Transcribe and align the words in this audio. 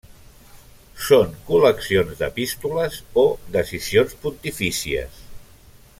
Són 1.07 1.35
col·leccions 1.49 2.17
d'epístoles 2.23 2.99
o 3.25 3.27
decisions 3.59 4.17
pontifícies. 4.25 5.25